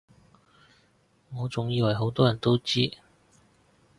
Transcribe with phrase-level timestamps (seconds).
[1.31, 2.91] 我仲以爲好多人都知